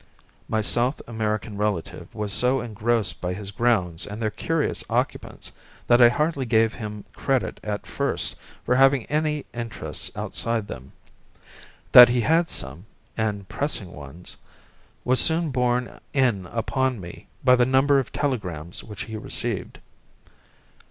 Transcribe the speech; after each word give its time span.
My 0.49 0.61
South 0.61 0.99
American 1.05 1.57
relative 1.59 2.15
was 2.15 2.33
so 2.33 2.59
engrossed 2.59 3.21
by 3.21 3.35
his 3.35 3.51
grounds 3.51 4.07
and 4.07 4.19
their 4.19 4.31
curious 4.31 4.83
occupants, 4.89 5.51
that 5.85 6.01
I 6.01 6.09
hardly 6.09 6.47
gave 6.47 6.73
him 6.73 7.05
credit 7.13 7.59
at 7.63 7.85
first 7.85 8.35
for 8.65 8.75
having 8.77 9.05
any 9.11 9.45
interests 9.53 10.09
outside 10.15 10.67
them. 10.67 10.93
That 11.91 12.09
he 12.09 12.21
had 12.21 12.49
some, 12.49 12.87
and 13.15 13.47
pressing 13.47 13.91
ones, 13.93 14.37
was 15.05 15.19
soon 15.19 15.51
borne 15.51 15.99
in 16.13 16.47
upon 16.47 16.99
me 16.99 17.27
by 17.43 17.55
the 17.55 17.67
number 17.67 17.99
of 17.99 18.11
telegrams 18.11 18.83
which 18.83 19.03
he 19.03 19.15
received. 19.17 19.77